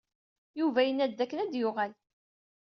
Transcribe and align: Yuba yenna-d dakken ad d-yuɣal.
Yuba 0.59 0.81
yenna-d 0.83 1.11
dakken 1.17 1.41
ad 1.43 1.49
d-yuɣal. 1.51 1.93